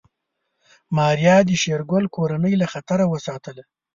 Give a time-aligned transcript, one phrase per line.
[0.95, 3.63] ماريا د شېرګل کورنۍ له خطر وساتله.